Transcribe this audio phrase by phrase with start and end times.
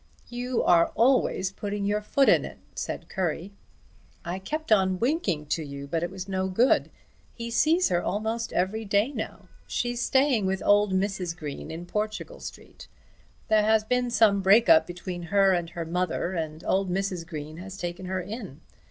[0.29, 3.51] "You are always putting your foot in it," said Currie.
[4.25, 6.89] "I kept on winking to you but it was no good.
[7.35, 9.47] He sees her almost every day now.
[9.67, 11.37] She's staying with old Mrs.
[11.37, 12.87] Green in Portugal Street.
[13.47, 17.23] There has been some break up between her and her mother, and old Mrs.
[17.27, 18.61] Green has taken her in.